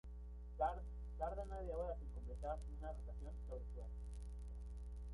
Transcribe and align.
Tarda 0.57 1.43
nueve 1.47 1.71
horas 1.75 2.01
en 2.01 2.07
completar 2.07 2.57
una 2.79 2.91
rotación 2.91 3.33
sobre 3.47 3.63
su 3.71 3.81
eje. 3.83 3.89